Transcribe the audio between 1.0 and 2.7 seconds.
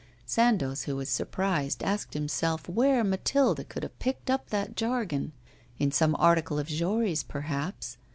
surprised, asked himself